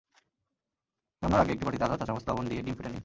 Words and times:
রান্নার 1.23 1.41
আগে 1.43 1.51
একটি 1.53 1.63
বাটিতে 1.65 1.83
আধা 1.85 1.97
চা–চামচ 1.99 2.23
লবণ 2.27 2.45
দিয়ে 2.47 2.61
ডিম 2.61 2.75
ফেটে 2.77 2.89
নিন। 2.89 2.99